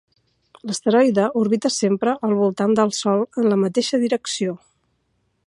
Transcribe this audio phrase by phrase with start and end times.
[0.69, 4.57] L'asteroide orbita sempre al voltant del Sol en la mateixa direcció.